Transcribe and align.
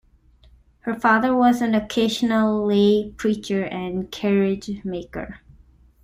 Her 0.79 0.99
father 0.99 1.35
was 1.35 1.61
an 1.61 1.75
occasional 1.75 2.65
lay 2.65 3.11
preacher 3.11 3.61
and 3.63 4.11
carriage 4.11 4.83
maker. 4.83 5.41